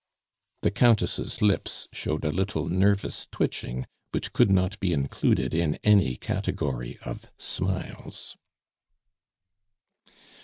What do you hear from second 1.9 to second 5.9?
showed a little nervous twitching which could not be included in